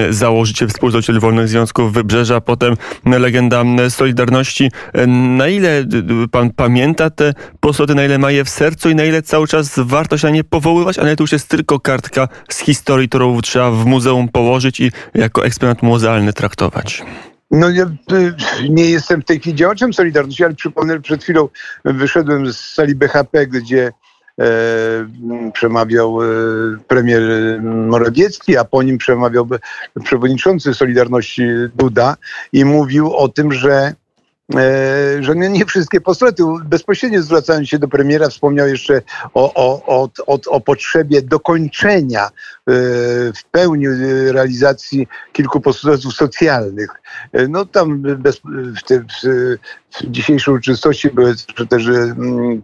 założyciel, 0.09 0.67
współzałożyciel 0.67 1.19
Wolnych 1.19 1.47
Związków 1.47 1.93
Wybrzeża, 1.93 2.41
potem 2.41 2.75
legenda 3.05 3.63
Solidarności. 3.89 4.71
E, 4.93 5.07
na 5.07 5.47
ile 5.47 5.85
pan 6.31 6.49
pamięta 6.49 7.09
te 7.09 7.33
postulaty, 7.59 7.95
na 7.95 8.05
ile 8.05 8.17
ma 8.17 8.31
je 8.31 8.45
w 8.45 8.49
sercu 8.49 8.89
i 8.89 8.95
na 8.95 9.05
ile 9.05 9.21
cały 9.21 9.47
czas 9.47 9.73
warto 9.77 10.17
się 10.17 10.27
na 10.27 10.33
nie 10.33 10.43
powoływać, 10.43 10.99
a 10.99 11.01
na 11.01 11.07
ile 11.07 11.15
to 11.15 11.23
już 11.23 11.31
jest 11.31 11.49
tylko 11.49 11.79
kartka 11.79 12.27
z 12.49 12.59
historii, 12.59 13.09
którą 13.09 13.41
trzeba 13.41 13.71
w 13.71 13.85
muzeum 13.85 14.29
położyć 14.29 14.79
i 14.79 14.91
jako 15.13 15.45
eksponat 15.45 15.83
muzealny 15.83 16.33
traktować? 16.33 17.03
No 17.51 17.69
ja 17.69 17.85
y, 18.11 18.35
nie 18.69 18.85
jestem 18.85 19.21
w 19.21 19.25
tej 19.25 19.39
chwili 19.39 19.55
działaczem 19.55 19.93
Solidarności, 19.93 20.43
ale 20.43 20.55
przypomnę, 20.55 21.01
przed 21.01 21.23
chwilą 21.23 21.49
wyszedłem 21.85 22.53
z 22.53 22.59
sali 22.59 22.95
BHP, 22.95 23.47
gdzie 23.47 23.91
przemawiał 25.53 26.23
e, 26.23 26.27
premier 26.87 27.21
Morawiecki, 27.63 28.57
a 28.57 28.63
po 28.63 28.83
nim 28.83 28.97
przemawiał 28.97 29.47
przewodniczący 30.03 30.73
Solidarności 30.73 31.43
Duda 31.75 32.17
i 32.53 32.65
mówił 32.65 33.13
o 33.13 33.29
tym, 33.29 33.51
że 33.51 33.93
E, 34.06 34.06
że 35.19 35.35
nie 35.35 35.65
wszystkie 35.65 36.01
postulaty, 36.01 36.43
bezpośrednio 36.65 37.21
zwracając 37.21 37.69
się 37.69 37.79
do 37.79 37.87
premiera, 37.87 38.29
wspomniał 38.29 38.67
jeszcze 38.67 39.01
o, 39.33 39.53
o, 39.53 39.85
o, 39.85 40.09
o, 40.27 40.39
o 40.47 40.61
potrzebie 40.61 41.21
dokończenia 41.21 42.25
e, 42.25 42.29
w 43.33 43.43
pełni 43.51 43.87
realizacji 44.31 45.07
kilku 45.33 45.61
postulatów 45.61 46.13
socjalnych. 46.13 47.01
E, 47.33 47.47
no 47.47 47.65
tam 47.65 48.01
bez, 48.01 48.41
w, 48.77 48.83
te, 48.83 48.99
w, 48.99 49.05
w 49.91 50.11
dzisiejszej 50.11 50.53
uroczystości 50.53 51.09
były 51.09 51.35
też 51.69 51.87
mm, 51.87 52.61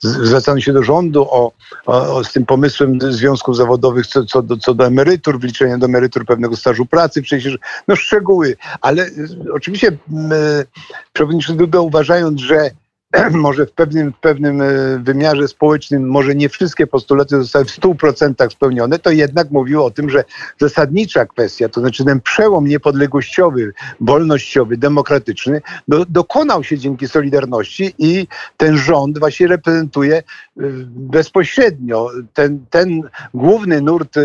zwracano 0.00 0.60
się 0.60 0.72
do 0.72 0.82
rządu 0.82 1.26
o, 1.30 1.52
o, 1.86 2.24
z 2.24 2.32
tym 2.32 2.46
pomysłem 2.46 2.98
związków 3.00 3.56
zawodowych 3.56 4.06
co, 4.06 4.24
co, 4.24 4.42
do, 4.42 4.56
co 4.56 4.74
do 4.74 4.86
emerytur, 4.86 5.40
wliczenia 5.40 5.78
do 5.78 5.86
emerytur 5.86 6.26
pewnego 6.26 6.56
stażu 6.56 6.86
pracy, 6.86 7.22
przecież 7.22 7.58
no 7.88 7.96
szczegóły, 7.96 8.56
ale 8.80 9.10
oczywiście 9.52 9.98
Duda 11.56 11.80
uważając, 11.80 12.40
że 12.40 12.70
może 13.30 13.66
w 13.66 13.72
pewnym, 13.72 14.12
pewnym 14.20 14.62
e, 14.62 14.66
wymiarze 14.98 15.48
społecznym 15.48 16.08
może 16.08 16.34
nie 16.34 16.48
wszystkie 16.48 16.86
postulaty 16.86 17.36
zostały 17.36 17.64
w 17.64 17.68
100% 17.68 18.50
spełnione, 18.50 18.98
to 18.98 19.10
jednak 19.10 19.50
mówił 19.50 19.84
o 19.84 19.90
tym, 19.90 20.10
że 20.10 20.24
zasadnicza 20.60 21.26
kwestia, 21.26 21.68
to 21.68 21.80
znaczy 21.80 22.04
ten 22.04 22.20
przełom 22.20 22.66
niepodległościowy, 22.66 23.72
wolnościowy, 24.00 24.76
demokratyczny 24.76 25.62
do, 25.88 26.04
dokonał 26.04 26.64
się 26.64 26.78
dzięki 26.78 27.08
Solidarności 27.08 27.94
i 27.98 28.26
ten 28.56 28.76
rząd 28.76 29.18
właśnie 29.18 29.46
reprezentuje 29.46 30.16
e, 30.16 30.22
bezpośrednio 30.86 32.10
ten, 32.34 32.66
ten 32.70 33.02
główny 33.34 33.80
nurt 33.80 34.16
e, 34.16 34.22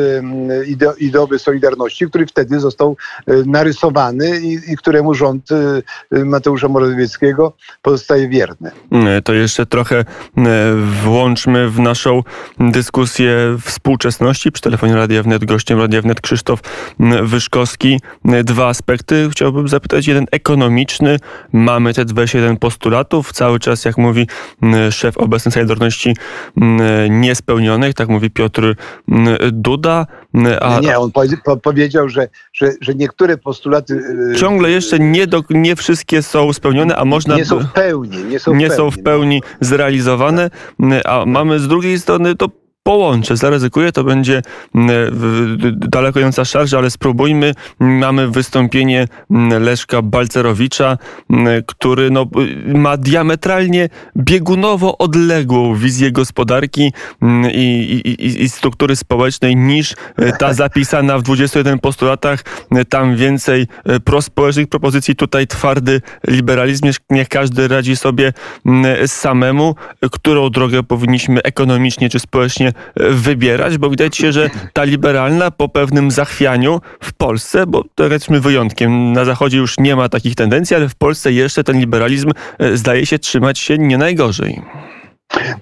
ideowy 1.00 1.40
Solidarności, 1.40 2.08
który 2.08 2.26
wtedy 2.26 2.60
został 2.60 2.98
narysowany 3.46 4.40
i, 4.40 4.72
i 4.72 4.78
któremu 4.78 5.14
rząd 5.14 5.50
Mateusza 6.12 6.68
Morawieckiego 6.68 7.54
pozostaje 7.82 8.30
wierny. 8.30 8.72
E, 8.92 9.22
to 9.22 9.34
jeszcze 9.34 9.66
trochę 9.66 10.00
e, 10.00 10.06
włączmy 11.04 11.70
w 11.70 11.80
naszą 11.80 12.24
dyskusję 12.60 13.58
współczesności. 13.62 14.52
Przy 14.52 14.62
telefonie 14.62 14.96
Radia 14.96 15.24
Wnet 15.24 15.46
gościem 15.46 15.80
Radia 15.80 16.02
Wnet 16.02 16.22
Krzysztof 16.22 16.60
Wyszkowski. 17.24 18.00
E, 18.26 18.44
dwa 18.44 18.68
aspekty 18.68 19.30
chciałbym 19.32 19.68
zapytać. 19.68 20.08
Jeden 20.08 20.26
ekonomiczny. 20.32 21.20
Mamy 21.54 21.94
te 21.94 22.06
21 22.06 22.58
postulatów. 22.58 23.34
Cały 23.34 23.60
czas, 23.60 23.86
jak 23.86 23.98
mówi 23.98 24.28
szef 24.92 25.18
obecnej 25.18 25.54
Solidarności, 25.54 26.16
niespełnionych. 27.10 27.94
Tak 27.94 28.10
mówi 28.10 28.30
Piotr 28.30 28.76
Duda. 29.52 30.08
A... 30.62 30.80
Nie, 30.80 31.00
on 31.00 31.12
powiedział, 31.64 32.10
że, 32.10 32.28
że, 32.54 32.72
że 32.82 32.96
niektóre 32.96 33.38
postulaty... 33.38 34.02
Ciągle 34.38 34.72
jeszcze 34.72 35.00
nie, 35.00 35.28
do, 35.28 35.44
nie 35.50 35.76
wszystkie 35.76 36.24
są 36.24 36.54
spełnione, 36.54 36.96
a 36.96 37.06
można... 37.06 37.36
Nie 37.36 37.46
są 37.46 37.60
w 37.60 37.72
pełni. 37.72 38.24
Nie 38.24 38.40
są, 38.40 38.56
nie 38.56 38.70
są 38.70 38.92
w 38.92 39.04
pełni 39.04 39.42
zrealizowane, 39.62 40.50
a 41.06 41.26
mamy 41.26 41.60
z 41.60 41.68
drugiej 41.68 42.00
strony 42.00 42.36
to 42.36 42.50
połączę, 42.88 43.38
zaryzykuję, 43.38 43.92
to 43.92 44.04
będzie 44.04 44.42
daleko 45.72 46.20
idąca 46.20 46.46
szarża, 46.46 46.78
ale 46.78 46.90
spróbujmy. 46.90 47.54
Mamy 47.80 48.28
wystąpienie 48.28 49.08
Leszka 49.60 50.02
Balcerowicza, 50.02 50.98
który 51.66 52.12
no, 52.12 52.26
ma 52.66 52.98
diametralnie 52.98 53.90
biegunowo 54.18 54.98
odległą 54.98 55.76
wizję 55.76 56.12
gospodarki 56.12 56.94
i, 57.54 58.02
i, 58.20 58.44
i 58.44 58.50
struktury 58.50 58.96
społecznej 58.96 59.56
niż 59.56 59.96
ta 60.40 60.54
zapisana 60.54 61.18
w 61.18 61.24
21 61.24 61.80
postulatach. 61.80 62.44
Tam 62.90 63.16
więcej 63.16 63.68
prospołecznych 64.04 64.68
propozycji, 64.68 65.16
tutaj 65.16 65.48
twardy 65.48 66.02
liberalizm. 66.28 66.92
Niech 67.10 67.30
każdy 67.30 67.68
radzi 67.68 67.96
sobie 67.96 68.34
samemu, 69.08 69.76
którą 70.12 70.50
drogę 70.50 70.84
powinniśmy 70.84 71.44
ekonomicznie 71.44 72.10
czy 72.10 72.20
społecznie 72.20 72.74
wybierać, 72.96 73.78
bo 73.78 73.90
widać 73.90 74.18
się, 74.18 74.32
że 74.32 74.50
ta 74.74 74.84
liberalna 74.84 75.52
po 75.52 75.70
pewnym 75.70 76.12
zachwianiu 76.12 76.82
w 77.04 77.14
Polsce, 77.14 77.68
bo 77.68 77.84
to 77.96 78.04
jesteśmy 78.04 78.40
wyjątkiem, 78.40 79.14
na 79.14 79.26
Zachodzie 79.26 79.58
już 79.58 79.78
nie 79.80 79.96
ma 79.96 80.10
takich 80.10 80.36
tendencji, 80.36 80.76
ale 80.76 80.90
w 80.90 80.96
Polsce 80.96 81.32
jeszcze 81.32 81.64
ten 81.64 81.80
liberalizm 81.80 82.32
e, 82.60 82.78
zdaje 82.78 83.06
się 83.06 83.20
trzymać 83.20 83.60
się 83.60 83.78
nie 83.78 83.98
najgorzej. 83.98 84.62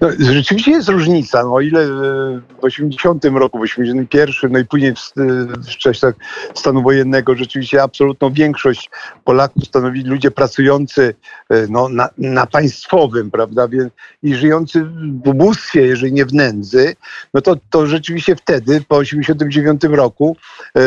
No, 0.00 0.08
rzeczywiście 0.18 0.70
jest 0.70 0.88
różnica. 0.88 1.42
No, 1.42 1.54
o 1.54 1.60
ile 1.60 1.80
e, 1.82 1.86
w 2.60 2.64
80 2.64 3.24
roku, 3.24 3.58
w 3.58 3.62
81, 3.62 4.52
no 4.52 4.58
i 4.58 4.64
później 4.64 4.94
w, 4.94 5.12
w 5.70 5.76
czasach 5.76 6.14
stanu 6.54 6.82
wojennego 6.82 7.34
rzeczywiście 7.34 7.82
absolutną 7.82 8.32
większość 8.32 8.90
Polaków 9.24 9.64
stanowili 9.64 10.10
ludzie 10.10 10.30
pracujący 10.30 11.14
e, 11.50 11.66
no, 11.70 11.88
na, 11.88 12.08
na 12.18 12.46
państwowym, 12.46 13.30
prawda, 13.30 13.68
i 14.22 14.34
żyjący 14.34 14.84
w 15.24 15.28
ubóstwie, 15.28 15.82
jeżeli 15.82 16.12
nie 16.12 16.26
w 16.26 16.34
nędzy, 16.34 16.96
no 17.34 17.40
to, 17.40 17.56
to 17.70 17.86
rzeczywiście 17.86 18.36
wtedy, 18.36 18.84
po 18.88 18.96
89 18.96 19.82
roku, 19.84 20.36
e, 20.76 20.80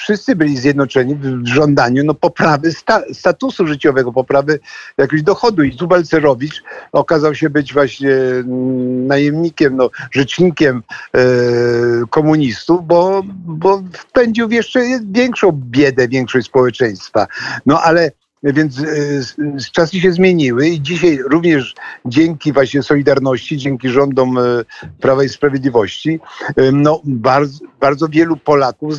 wszyscy 0.00 0.36
byli 0.36 0.56
zjednoczeni 0.56 1.14
w 1.14 1.46
żądaniu 1.46 2.04
no, 2.04 2.14
poprawy 2.14 2.72
sta 2.72 3.02
statusu 3.12 3.66
życiowego, 3.66 4.12
poprawy 4.12 4.60
jakiegoś 4.98 5.22
dochodu. 5.22 5.62
I 5.62 5.76
tu 5.76 5.86
Balcerowicz 5.86 6.62
okazał 6.92 7.34
się 7.34 7.50
być 7.50 7.72
właśnie 7.72 8.12
mm, 8.12 9.06
najemnikiem, 9.06 9.76
no, 9.76 9.90
rzecznikiem 10.10 10.82
e, 11.14 11.20
komunistów, 12.10 12.86
bo, 12.86 13.22
bo 13.46 13.82
wpędził 13.92 14.48
w 14.48 14.52
jeszcze 14.52 14.80
większą 15.10 15.52
biedę 15.52 16.08
większość 16.08 16.46
społeczeństwa. 16.46 17.26
No 17.66 17.82
ale 17.82 18.10
więc 18.42 18.78
e, 18.78 18.84
czasy 19.72 20.00
się 20.00 20.12
zmieniły 20.12 20.68
i 20.68 20.80
dzisiaj 20.80 21.18
również 21.30 21.74
dzięki 22.04 22.52
właśnie 22.52 22.82
Solidarności, 22.82 23.56
dzięki 23.56 23.88
rządom 23.88 24.38
e, 24.38 24.42
Prawa 25.00 25.24
i 25.24 25.28
Sprawiedliwości, 25.28 26.20
e, 26.56 26.72
no 26.72 27.00
bardzo, 27.04 27.64
bardzo 27.80 28.08
wielu 28.08 28.36
Polaków 28.36 28.94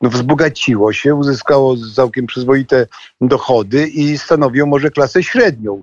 no, 0.00 0.10
wzbogaciło 0.10 0.92
się, 0.92 1.14
uzyskało 1.14 1.76
całkiem 1.94 2.26
przyzwoite 2.26 2.86
dochody 3.20 3.88
i 3.88 4.18
stanowią 4.18 4.66
może 4.66 4.90
klasę 4.90 5.22
średnią. 5.22 5.82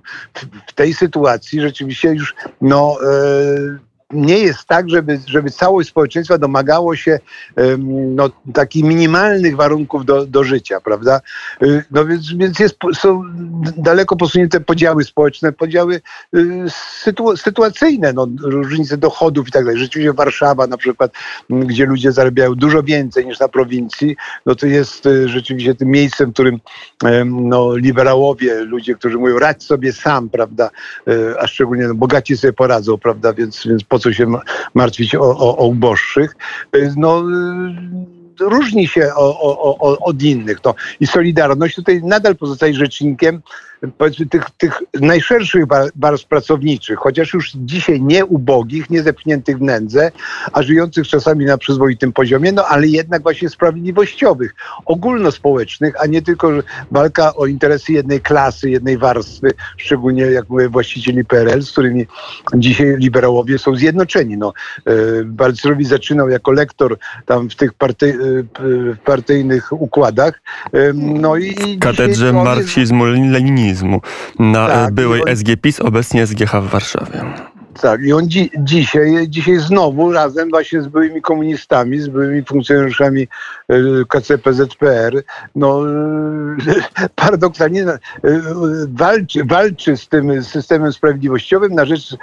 W 0.66 0.72
tej 0.72 0.94
sytuacji 0.94 1.60
rzeczywiście 1.60 2.08
już 2.08 2.34
no, 2.60 2.98
nie 4.16 4.38
jest 4.38 4.64
tak, 4.64 4.90
żeby, 4.90 5.20
żeby 5.26 5.50
całość 5.50 5.88
społeczeństwa 5.88 6.38
domagało 6.38 6.96
się 6.96 7.18
no, 7.78 8.30
takich 8.54 8.84
minimalnych 8.84 9.56
warunków 9.56 10.04
do, 10.04 10.26
do 10.26 10.44
życia, 10.44 10.80
prawda? 10.80 11.20
Y, 11.62 11.84
no 11.90 12.06
więc, 12.06 12.32
więc 12.32 12.58
jest, 12.58 12.76
są 12.94 13.22
daleko 13.76 14.16
posunięte 14.16 14.60
podziały 14.60 15.04
społeczne, 15.04 15.52
podziały 15.52 16.00
y, 16.36 16.64
sytu, 17.02 17.36
sytuacyjne, 17.36 18.12
no, 18.12 18.26
różnice 18.42 18.96
dochodów 18.96 19.48
i 19.48 19.50
tak 19.50 19.64
dalej. 19.64 19.80
Rzeczywiście 19.80 20.12
Warszawa 20.12 20.66
na 20.66 20.76
przykład, 20.76 21.12
gdzie 21.50 21.86
ludzie 21.86 22.12
zarabiają 22.12 22.54
dużo 22.54 22.82
więcej 22.82 23.26
niż 23.26 23.40
na 23.40 23.48
prowincji, 23.48 24.16
no 24.46 24.54
to 24.54 24.66
jest 24.66 25.06
y, 25.06 25.28
rzeczywiście 25.28 25.74
tym 25.74 25.88
miejscem, 25.88 26.30
w 26.30 26.32
którym 26.32 26.60
no, 27.26 27.76
liberałowie, 27.76 28.64
ludzie, 28.64 28.94
którzy 28.94 29.18
mówią 29.18 29.38
radź 29.38 29.62
sobie 29.62 29.92
sam, 29.92 30.28
prawda, 30.28 30.70
a 31.38 31.46
szczególnie 31.46 31.88
no, 31.88 31.94
bogaci 31.94 32.36
sobie 32.36 32.52
poradzą, 32.52 32.98
prawda, 32.98 33.32
więc, 33.32 33.66
więc 33.66 33.84
po 33.84 33.98
co 33.98 34.05
się 34.14 34.26
martwić 34.74 35.14
o, 35.14 35.20
o, 35.20 35.56
o 35.56 35.66
uboższych. 35.66 36.36
No, 36.96 37.22
różni 38.40 38.88
się 38.88 39.10
o, 39.14 39.40
o, 39.78 39.98
od 39.98 40.22
innych. 40.22 40.58
No. 40.64 40.74
I 41.00 41.06
Solidarność 41.06 41.74
tutaj 41.74 42.02
nadal 42.04 42.36
pozostaje 42.36 42.74
rzecznikiem 42.74 43.42
powiedzmy 43.98 44.26
tych, 44.26 44.44
tych 44.58 44.82
najszerszych 45.00 45.64
warstw 45.96 46.26
pracowniczych, 46.26 46.98
chociaż 46.98 47.34
już 47.34 47.52
dzisiaj 47.54 48.02
nie 48.02 48.24
ubogich, 48.24 48.90
nie 48.90 49.02
zepchniętych 49.02 49.58
w 49.58 49.62
nędzę, 49.62 50.12
a 50.52 50.62
żyjących 50.62 51.08
czasami 51.08 51.44
na 51.44 51.58
przyzwoitym 51.58 52.12
poziomie, 52.12 52.52
no 52.52 52.64
ale 52.64 52.86
jednak 52.86 53.22
właśnie 53.22 53.48
sprawiedliwościowych, 53.48 54.54
ogólnospołecznych, 54.84 55.94
a 56.02 56.06
nie 56.06 56.22
tylko 56.22 56.50
walka 56.90 57.34
o 57.34 57.46
interesy 57.46 57.92
jednej 57.92 58.20
klasy, 58.20 58.70
jednej 58.70 58.98
warstwy, 58.98 59.52
szczególnie 59.76 60.22
jak 60.22 60.48
mówię 60.48 60.68
właścicieli 60.68 61.24
PRL, 61.24 61.62
z 61.62 61.72
którymi 61.72 62.06
dzisiaj 62.54 62.96
liberałowie 62.98 63.58
są 63.58 63.76
zjednoczeni. 63.76 64.36
No, 64.36 64.52
Balcerowicz 65.24 65.86
e, 65.86 65.90
zaczynał 65.90 66.28
jako 66.28 66.52
lektor 66.52 66.98
tam 67.26 67.50
w 67.50 67.56
tych 67.56 67.74
party, 67.74 68.18
e, 68.92 68.96
partyjnych 68.96 69.72
układach. 69.72 70.40
E, 70.72 70.92
no 70.94 71.36
i 71.36 71.78
katedrze 71.78 72.32
marksizmu, 72.32 73.04
na 74.38 74.68
tak, 74.68 74.94
byłej 74.94 75.22
on... 75.22 75.36
SGPiS, 75.36 75.80
obecnie 75.80 76.26
SGH 76.26 76.52
w 76.62 76.70
Warszawie. 76.70 77.24
Tak, 77.80 78.02
i 78.02 78.12
on 78.12 78.28
dzi 78.28 78.50
dzisiaj, 78.58 79.26
dzisiaj 79.28 79.58
znowu 79.58 80.12
razem 80.12 80.50
właśnie 80.50 80.82
z 80.82 80.88
byłymi 80.88 81.22
komunistami, 81.22 81.98
z 81.98 82.08
byłymi 82.08 82.42
funkcjonariuszami 82.44 83.28
e, 83.68 83.76
KCPZPR, 84.08 85.22
no 85.54 85.82
paradoksalnie 87.14 87.82
e, 87.82 87.98
walczy, 88.88 89.44
walczy 89.44 89.96
z 89.96 90.08
tym 90.08 90.44
systemem 90.44 90.92
sprawiedliwościowym 90.92 91.74
na 91.74 91.84
rzecz 91.84 92.16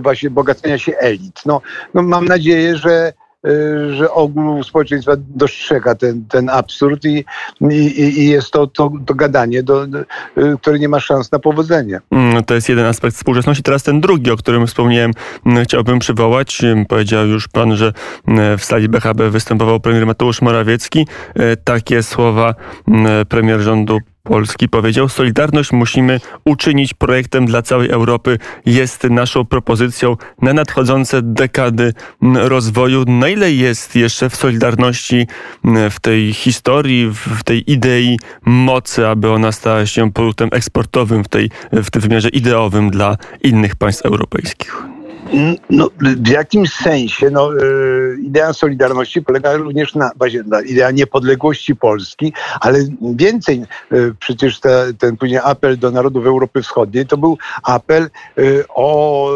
właśnie 0.00 0.30
bogacenia 0.30 0.78
się 0.78 0.92
elit. 0.96 1.40
No, 1.46 1.60
no 1.94 2.02
mam 2.02 2.24
nadzieję, 2.24 2.76
że 2.76 3.12
że 3.90 4.10
ogół 4.10 4.62
społeczeństwa 4.62 5.12
dostrzega 5.18 5.94
ten, 5.94 6.24
ten 6.28 6.50
absurd 6.50 7.04
i, 7.04 7.24
i, 7.70 8.20
i 8.20 8.28
jest 8.28 8.50
to, 8.50 8.66
to, 8.66 8.92
to 9.06 9.14
gadanie, 9.14 9.62
do, 9.62 9.84
y, 9.84 9.88
które 10.60 10.78
nie 10.78 10.88
ma 10.88 11.00
szans 11.00 11.32
na 11.32 11.38
powodzenie. 11.38 12.00
Mm, 12.10 12.44
to 12.44 12.54
jest 12.54 12.68
jeden 12.68 12.86
aspekt 12.86 13.16
współczesności. 13.16 13.62
Teraz 13.62 13.82
ten 13.82 14.00
drugi, 14.00 14.30
o 14.30 14.36
którym 14.36 14.66
wspomniałem, 14.66 15.12
mm, 15.46 15.64
chciałbym 15.64 15.98
przywołać. 15.98 16.62
Powiedział 16.88 17.26
już 17.26 17.48
pan, 17.48 17.76
że 17.76 17.92
mm, 18.28 18.58
w 18.58 18.64
sali 18.64 18.88
BHB 18.88 19.30
występował 19.30 19.80
premier 19.80 20.06
Mateusz 20.06 20.42
Morawiecki. 20.42 21.06
Y, 21.38 21.56
takie 21.64 22.02
słowa 22.02 22.54
premier 23.28 23.60
rządu 23.60 23.98
Polski 24.24 24.68
powiedział, 24.68 25.08
Solidarność 25.08 25.72
musimy 25.72 26.20
uczynić 26.44 26.94
projektem 26.94 27.46
dla 27.46 27.62
całej 27.62 27.90
Europy. 27.90 28.38
Jest 28.66 29.04
naszą 29.04 29.44
propozycją 29.44 30.16
na 30.42 30.52
nadchodzące 30.52 31.22
dekady 31.22 31.92
rozwoju. 32.34 33.04
Na 33.04 33.28
ile 33.28 33.52
jest 33.52 33.96
jeszcze 33.96 34.30
w 34.30 34.36
Solidarności, 34.36 35.26
w 35.90 36.00
tej 36.00 36.32
historii, 36.32 37.10
w 37.10 37.42
tej 37.42 37.72
idei 37.72 38.18
mocy, 38.44 39.08
aby 39.08 39.30
ona 39.30 39.52
stała 39.52 39.86
się 39.86 40.12
produktem 40.12 40.48
eksportowym 40.52 41.24
w, 41.24 41.28
tej, 41.28 41.50
w 41.72 41.90
tym 41.90 42.02
wymiarze 42.02 42.28
ideowym 42.28 42.90
dla 42.90 43.16
innych 43.42 43.76
państw 43.76 44.06
europejskich? 44.06 44.93
No, 45.70 45.90
w 46.00 46.28
jakimś 46.28 46.72
sensie 46.72 47.30
no, 47.30 47.50
e, 47.52 47.60
idea 48.22 48.52
Solidarności 48.52 49.22
polega 49.22 49.56
również 49.56 49.94
na, 49.94 50.10
na 50.46 50.62
idea 50.62 50.90
niepodległości 50.90 51.76
Polski, 51.76 52.32
ale 52.60 52.78
więcej 53.02 53.62
e, 53.92 53.96
przecież 54.18 54.60
te, 54.60 54.94
ten 54.98 55.16
później 55.16 55.40
apel 55.44 55.78
do 55.78 55.90
narodów 55.90 56.26
Europy 56.26 56.62
Wschodniej 56.62 57.06
to 57.06 57.16
był 57.16 57.38
apel 57.62 58.02
e, 58.02 58.42
o, 58.68 59.30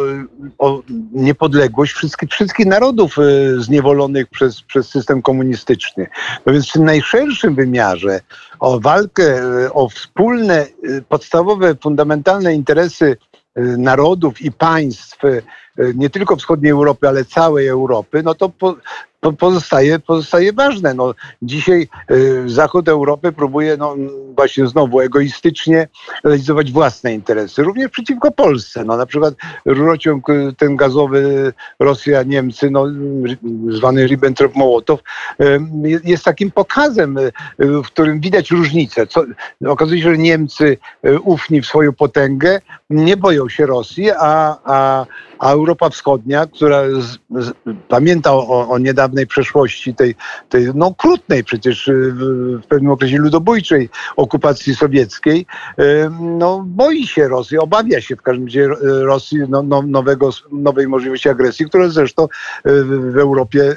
o 0.59 0.83
niepodległość 1.13 1.93
wszystkich, 1.93 2.31
wszystkich 2.31 2.67
narodów 2.67 3.17
zniewolonych 3.57 4.27
przez, 4.27 4.63
przez 4.63 4.89
system 4.89 5.23
komunistyczny. 5.23 6.07
No 6.47 6.53
więc 6.53 6.69
w 6.69 6.73
tym 6.73 6.85
najszerszym 6.85 7.55
wymiarze 7.55 8.21
o 8.61 8.81
walkę, 8.81 9.43
o 9.73 9.89
wspólne, 9.89 10.67
podstawowe, 11.09 11.75
fundamentalne 11.83 12.55
interesy 12.55 13.17
narodów 13.79 14.43
i 14.43 14.53
państw 14.53 15.19
nie 15.95 16.11
tylko 16.11 16.37
wschodniej 16.37 16.73
Europy, 16.73 17.09
ale 17.09 17.25
całej 17.25 17.69
Europy, 17.69 18.23
no 18.23 18.35
to 18.35 18.49
po, 18.49 18.77
pozostaje, 19.39 19.99
pozostaje 19.99 20.53
ważne. 20.53 20.95
No, 20.95 21.15
dzisiaj 21.43 21.89
y, 22.11 22.43
Zachód 22.47 22.89
Europy 22.89 23.33
próbuje 23.33 23.77
no, 23.77 23.97
właśnie 24.37 24.67
znowu 24.67 25.01
egoistycznie 25.01 25.89
realizować 26.25 26.73
własne 26.73 27.15
interesy, 27.15 27.63
również 27.63 27.91
przeciwko 27.91 28.31
Polsce. 28.31 28.85
No, 28.85 28.97
na 28.97 29.07
przykład 29.07 29.35
rurociąg 29.65 30.31
y, 30.31 30.55
ten 30.59 30.77
gazowy 30.77 31.53
Rosja-Niemcy, 31.81 32.71
no, 32.71 32.87
zwany 33.69 34.07
Ribbentrop-Mołotow, 34.07 34.99
y, 35.41 35.61
jest 36.05 36.25
takim 36.25 36.51
pokazem, 36.51 37.19
y, 37.19 37.33
w 37.59 37.87
którym 37.87 38.21
widać 38.21 38.51
różnicę. 38.51 39.07
Co, 39.07 39.25
okazuje 39.67 40.03
się, 40.03 40.11
że 40.11 40.19
Niemcy 40.19 40.79
ufni 41.23 41.61
w 41.61 41.67
swoją 41.67 41.93
potęgę, 41.93 42.61
nie 42.91 43.17
boją 43.17 43.49
się 43.49 43.67
Rosji, 43.67 44.11
a, 44.11 44.57
a, 44.65 45.07
a 45.39 45.53
Europa 45.53 45.91
Wschodnia, 45.91 46.47
która 46.47 46.83
z, 46.91 47.19
z, 47.45 47.53
pamięta 47.89 48.33
o, 48.33 48.69
o 48.69 48.79
niedawnej 48.79 49.27
przeszłości, 49.27 49.95
tej, 49.95 50.15
tej 50.49 50.69
no 50.75 50.95
krutnej 50.95 51.45
przecież 51.45 51.89
y, 51.89 52.13
w 52.63 52.67
pewnym 52.69 52.91
okresie 52.91 53.19
ludobójczej 53.19 53.89
okupacji 54.17 54.75
sowieckiej, 54.75 55.47
y, 55.79 55.85
no 56.21 56.65
boi 56.67 57.07
się 57.07 57.29
Rosji, 57.29 57.59
obawia 57.59 58.01
się 58.01 58.17
w 58.17 58.23
każdym 58.23 58.47
razie 58.47 58.65
y, 58.65 59.05
Rosji 59.05 59.39
no, 59.49 59.63
no, 59.63 59.83
nowego, 59.83 60.31
nowej 60.53 60.89
możliwości 60.89 61.29
agresji, 61.29 61.67
która 61.67 61.89
zresztą 61.89 62.29
w 62.65 63.17
Europie, 63.19 63.77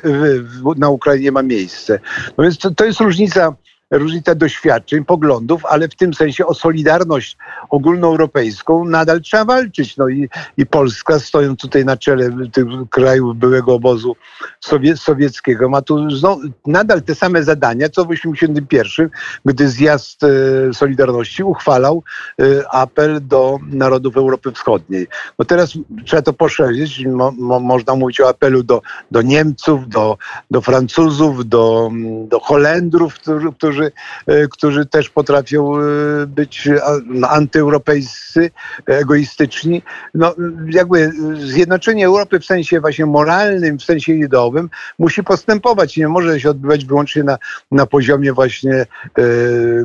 na 0.78 0.90
Ukrainie 0.90 1.32
ma 1.32 1.44
miejsce. 1.44 2.00
No 2.38 2.44
więc 2.44 2.58
to, 2.58 2.72
to 2.72 2.86
jest 2.86 3.00
różnica 3.00 3.56
różnica 3.92 4.36
doświadczeń, 4.36 5.06
poglądów, 5.06 5.66
ale 5.66 5.88
w 5.88 5.96
tym 5.96 6.14
sensie 6.14 6.46
o 6.46 6.54
solidarność 6.54 7.38
ogólnoeuropejską 7.70 8.86
nadal 8.86 9.22
trzeba 9.22 9.46
walczyć. 9.46 9.98
No 9.98 10.10
i, 10.10 10.30
i 10.58 10.66
Polska, 10.66 11.20
stojąc 11.20 11.60
tutaj 11.60 11.86
na 11.86 11.98
czele 11.98 12.30
tych 12.52 12.66
krajów 12.90 13.38
byłego 13.38 13.74
obozu 13.74 14.16
sowie, 14.60 14.98
sowieckiego, 14.98 15.70
ma 15.70 15.82
tu 15.82 16.12
znowu, 16.12 16.42
nadal 16.66 17.02
te 17.02 17.16
same 17.16 17.44
zadania, 17.44 17.90
co 17.90 18.06
w 18.06 18.10
1981, 18.10 19.10
gdy 19.46 19.70
zjazd 19.70 20.24
e, 20.24 20.28
Solidarności 20.74 21.44
uchwalał 21.44 22.04
e, 22.40 22.44
apel 22.72 23.28
do 23.28 23.60
narodów 23.64 24.18
Europy 24.18 24.52
Wschodniej. 24.52 25.08
No 25.40 25.46
teraz 25.46 25.74
trzeba 26.06 26.22
to 26.22 26.34
poszerzyć. 26.34 27.06
Mo, 27.06 27.32
mo, 27.32 27.60
można 27.60 27.96
mówić 27.96 28.22
o 28.22 28.30
apelu 28.30 28.64
do, 28.64 28.82
do 29.12 29.22
Niemców, 29.22 29.90
do, 29.90 30.18
do 30.52 30.62
Francuzów, 30.62 31.50
do, 31.50 31.92
do 32.28 32.40
Holendrów, 32.40 33.14
którzy, 33.14 33.52
którzy 33.52 33.81
którzy, 33.82 33.92
e, 34.28 34.48
którzy 34.48 34.86
też 34.86 35.10
potrafią 35.10 35.78
e, 35.78 35.82
być 36.28 36.70
no, 37.06 37.28
antyeuropejscy, 37.28 38.52
egoistyczni. 38.86 39.82
No, 40.14 40.36
jakby 40.70 41.12
zjednoczenie 41.40 42.06
Europy 42.06 42.40
w 42.40 42.46
sensie 42.46 42.82
właśnie 42.82 43.06
moralnym, 43.06 43.80
w 43.80 43.84
sensie 43.84 44.14
ideowym 44.14 44.70
musi 45.00 45.24
postępować. 45.24 45.98
Nie 45.98 46.08
może 46.08 46.40
się 46.40 46.50
odbywać 46.50 46.86
wyłącznie 46.86 47.24
na, 47.24 47.38
na 47.72 47.86
poziomie 47.86 48.34
właśnie 48.34 48.74
e, 48.74 48.86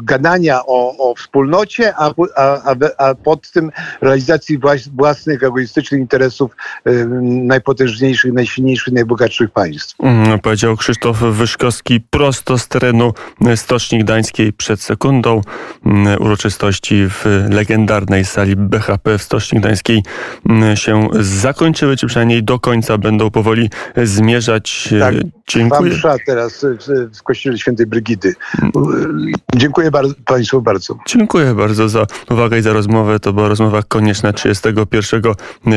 gadania 0.02 0.60
o, 0.66 1.05
o 1.05 1.05
wspólnocie, 1.16 1.94
a, 1.96 2.10
a, 2.36 2.74
a 2.98 3.14
pod 3.14 3.50
tym 3.50 3.70
realizacji 4.00 4.58
własnych 4.92 5.42
egoistycznych 5.42 6.00
interesów 6.00 6.56
e, 6.84 6.92
najpotężniejszych, 7.24 8.32
najsilniejszych, 8.32 8.94
najbogatszych 8.94 9.50
państw. 9.50 9.94
Mm, 10.00 10.38
powiedział 10.38 10.76
Krzysztof 10.76 11.18
Wyszkowski 11.18 12.00
prosto 12.00 12.58
z 12.58 12.68
terenu 12.68 13.12
Stoczni 13.54 13.86
Stoczni 13.86 14.04
Gdańskiej 14.04 14.52
przed 14.52 14.80
sekundą. 14.82 15.40
Mm, 15.86 16.22
uroczystości 16.22 17.08
w 17.08 17.46
legendarnej 17.50 18.24
sali 18.24 18.56
BHP 18.56 19.18
w 19.18 19.22
Stoczni 19.22 19.60
Gdańskiej 19.60 20.02
mm, 20.48 20.76
się 20.76 21.08
zakończyły, 21.20 21.96
czy 21.96 22.06
przynajmniej 22.06 22.44
do 22.44 22.58
końca 22.58 22.98
będą 22.98 23.30
powoli 23.30 23.70
zmierzać. 23.96 24.94
Tak. 25.00 25.14
Dziękuję. 25.48 25.92
msza 25.92 26.16
teraz 26.26 26.66
w, 27.18 27.22
kościele 27.22 27.58
świętej 27.58 27.86
Brygidy. 27.86 28.34
Dziękuję 29.56 29.90
bardzo, 29.90 30.14
Państwu 30.24 30.62
bardzo. 30.62 30.98
Dziękuję 31.06 31.54
bardzo 31.54 31.88
za 31.88 32.06
uwagę 32.30 32.58
i 32.58 32.62
za 32.62 32.72
rozmowę. 32.72 33.20
To 33.20 33.32
była 33.32 33.48
rozmowa 33.48 33.82
konieczna 33.82 34.32
31 34.32 35.22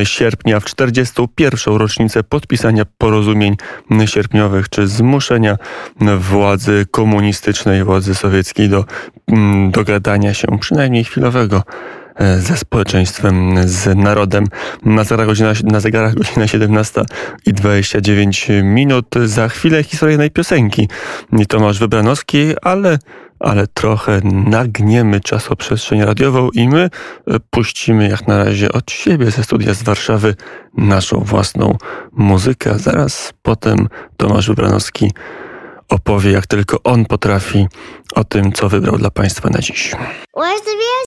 sierpnia 0.03 0.59
w 0.59 0.65
41. 0.65 1.75
rocznicę 1.75 2.23
podpisania 2.23 2.83
porozumień 2.97 3.55
sierpniowych 4.05 4.69
czy 4.69 4.87
zmuszenia 4.87 5.57
władzy 6.19 6.85
komunistycznej, 6.91 7.83
władzy 7.83 8.15
sowieckiej 8.15 8.69
do 8.69 8.85
mm, 9.27 9.71
dogadania 9.71 10.33
się 10.33 10.47
przynajmniej 10.59 11.03
chwilowego 11.03 11.63
ze 12.39 12.57
społeczeństwem, 12.57 13.55
z 13.65 13.97
narodem. 13.97 14.45
Na 14.85 15.03
zegarach 15.03 15.27
godzina, 15.27 15.53
na 15.63 15.79
zegarach 15.79 16.15
godzina 16.15 16.47
17 16.47 17.01
i 17.45 17.53
29 17.53 18.47
minut. 18.63 19.05
Za 19.25 19.49
chwilę 19.49 19.83
historyjnej 19.83 20.31
piosenki. 20.31 20.89
I 21.39 21.45
Tomasz 21.45 21.79
Wybranowski, 21.79 22.53
ale 22.61 22.97
ale 23.39 23.67
trochę 23.67 24.21
nagniemy 24.23 25.19
czasoprzestrzeń 25.19 26.01
radiową 26.03 26.49
i 26.53 26.69
my 26.69 26.89
e, 27.27 27.39
puścimy 27.49 28.09
jak 28.09 28.27
na 28.27 28.43
razie 28.43 28.71
od 28.71 28.91
siebie 28.91 29.31
ze 29.31 29.43
studia 29.43 29.73
z 29.73 29.83
Warszawy 29.83 30.35
naszą 30.77 31.19
własną 31.19 31.77
muzykę. 32.11 32.79
Zaraz 32.79 33.33
potem 33.41 33.87
Tomasz 34.17 34.47
Wybranowski 34.47 35.11
opowie, 35.89 36.31
jak 36.31 36.47
tylko 36.47 36.83
on 36.83 37.05
potrafi, 37.05 37.67
o 38.15 38.23
tym, 38.23 38.51
co 38.51 38.69
wybrał 38.69 38.97
dla 38.97 39.11
Państwa 39.11 39.49
na 39.49 39.59
dziś. 39.59 39.95